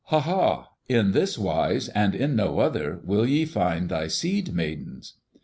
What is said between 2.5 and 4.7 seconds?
other will ye find thy Seed